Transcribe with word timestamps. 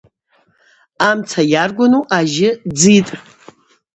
Амца 1.09 1.41
йаргвану 1.53 2.03
ажьы 2.17 2.49
дзитӏ. 2.75 3.11